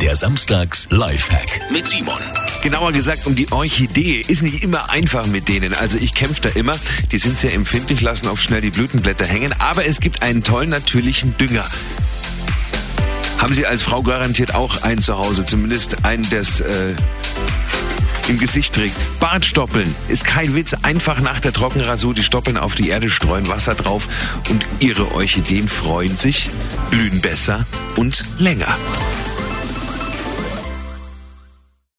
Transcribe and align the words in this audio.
Der 0.00 0.16
Samstags 0.16 0.88
Lifehack 0.90 1.70
mit 1.70 1.86
Simon. 1.86 2.18
Genauer 2.62 2.92
gesagt 2.92 3.26
um 3.26 3.34
die 3.34 3.52
Orchidee. 3.52 4.24
Ist 4.26 4.42
nicht 4.42 4.64
immer 4.64 4.88
einfach 4.88 5.26
mit 5.26 5.48
denen. 5.48 5.74
Also 5.74 5.98
ich 5.98 6.14
kämpfe 6.14 6.40
da 6.40 6.48
immer. 6.50 6.72
Die 7.12 7.18
sind 7.18 7.38
sehr 7.38 7.52
empfindlich, 7.52 8.00
lassen 8.00 8.26
oft 8.28 8.42
schnell 8.42 8.62
die 8.62 8.70
Blütenblätter 8.70 9.26
hängen. 9.26 9.54
Aber 9.58 9.84
es 9.84 10.00
gibt 10.00 10.22
einen 10.22 10.42
tollen 10.42 10.70
natürlichen 10.70 11.36
Dünger. 11.36 11.66
Haben 13.36 13.52
Sie 13.52 13.66
als 13.66 13.82
Frau 13.82 14.02
garantiert 14.02 14.54
auch 14.54 14.82
einen 14.82 15.02
zu 15.02 15.18
Hause. 15.18 15.44
Zumindest 15.44 16.02
einen, 16.02 16.26
das 16.30 16.60
äh, 16.60 16.94
im 18.28 18.38
Gesicht 18.38 18.74
trägt. 18.74 18.96
Bartstoppeln 19.20 19.94
ist 20.08 20.24
kein 20.24 20.54
Witz. 20.54 20.74
Einfach 20.82 21.20
nach 21.20 21.40
der 21.40 21.52
Trockenrasur 21.52 22.14
die 22.14 22.22
Stoppeln 22.22 22.56
auf 22.56 22.74
die 22.74 22.88
Erde 22.88 23.10
streuen, 23.10 23.48
Wasser 23.48 23.74
drauf 23.74 24.08
und 24.48 24.64
Ihre 24.78 25.12
Orchideen 25.12 25.68
freuen 25.68 26.16
sich, 26.16 26.48
blühen 26.90 27.20
besser 27.20 27.66
und 27.96 28.24
länger. 28.38 28.78